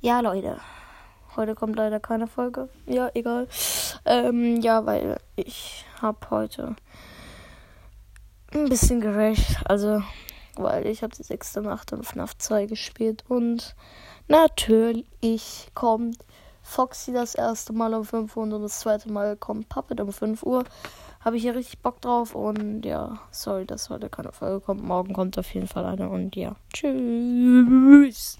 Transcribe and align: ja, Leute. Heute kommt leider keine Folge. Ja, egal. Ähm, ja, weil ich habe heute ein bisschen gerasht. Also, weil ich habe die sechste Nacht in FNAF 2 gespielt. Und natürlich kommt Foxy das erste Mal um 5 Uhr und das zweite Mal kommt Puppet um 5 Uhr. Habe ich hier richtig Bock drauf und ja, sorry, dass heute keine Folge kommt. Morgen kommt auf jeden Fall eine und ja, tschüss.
ja, 0.00 0.20
Leute. 0.20 0.58
Heute 1.36 1.54
kommt 1.54 1.76
leider 1.76 2.00
keine 2.00 2.26
Folge. 2.26 2.68
Ja, 2.86 3.10
egal. 3.14 3.48
Ähm, 4.04 4.60
ja, 4.60 4.84
weil 4.86 5.18
ich 5.36 5.84
habe 6.00 6.18
heute 6.30 6.74
ein 8.52 8.68
bisschen 8.68 9.00
gerasht. 9.00 9.56
Also, 9.64 10.02
weil 10.56 10.86
ich 10.86 11.02
habe 11.02 11.14
die 11.14 11.22
sechste 11.22 11.60
Nacht 11.60 11.92
in 11.92 12.02
FNAF 12.02 12.36
2 12.36 12.66
gespielt. 12.66 13.24
Und 13.28 13.76
natürlich 14.26 15.68
kommt 15.74 16.24
Foxy 16.62 17.12
das 17.12 17.34
erste 17.34 17.72
Mal 17.72 17.94
um 17.94 18.04
5 18.04 18.36
Uhr 18.36 18.42
und 18.42 18.62
das 18.62 18.80
zweite 18.80 19.12
Mal 19.12 19.36
kommt 19.36 19.68
Puppet 19.68 20.00
um 20.00 20.12
5 20.12 20.42
Uhr. 20.42 20.64
Habe 21.20 21.36
ich 21.36 21.42
hier 21.42 21.54
richtig 21.54 21.80
Bock 21.80 22.00
drauf 22.00 22.34
und 22.34 22.84
ja, 22.86 23.18
sorry, 23.30 23.66
dass 23.66 23.90
heute 23.90 24.08
keine 24.08 24.32
Folge 24.32 24.60
kommt. 24.60 24.82
Morgen 24.82 25.12
kommt 25.12 25.38
auf 25.38 25.52
jeden 25.52 25.68
Fall 25.68 25.84
eine 25.84 26.08
und 26.08 26.34
ja, 26.34 26.56
tschüss. 26.72 28.38